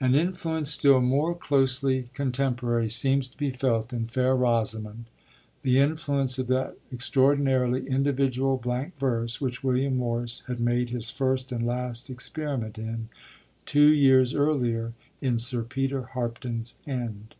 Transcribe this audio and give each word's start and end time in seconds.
An 0.00 0.16
influence 0.16 0.72
still 0.72 1.00
more 1.00 1.36
closely 1.36 2.10
contemporary 2.14 2.88
seems 2.88 3.28
to 3.28 3.36
be 3.36 3.52
felt 3.52 3.92
in 3.92 4.08
Fair 4.08 4.34
Rosamond, 4.34 5.04
the 5.62 5.78
influence 5.78 6.36
of 6.36 6.48
that 6.48 6.76
extraordinarily 6.92 7.86
individual 7.86 8.56
blank 8.56 8.98
verse 8.98 9.40
which 9.40 9.62
William 9.62 9.96
Morris 9.96 10.40
had 10.48 10.58
made 10.58 10.90
his 10.90 11.12
first 11.12 11.52
and 11.52 11.64
last 11.64 12.10
experiment 12.10 12.76
in, 12.76 13.08
two 13.64 13.92
years 13.94 14.34
earlier, 14.34 14.94
in 15.20 15.38
Sir 15.38 15.62
Peter 15.62 16.08
Harpdon's 16.12 16.74
End. 16.84 17.36